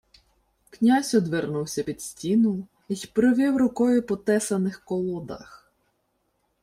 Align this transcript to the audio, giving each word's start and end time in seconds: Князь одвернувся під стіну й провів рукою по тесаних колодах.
Князь 0.71 1.13
одвернувся 1.15 1.83
під 1.83 2.01
стіну 2.01 2.67
й 2.89 3.09
провів 3.13 3.57
рукою 3.57 4.03
по 4.05 4.15
тесаних 4.17 4.83
колодах. 4.85 5.71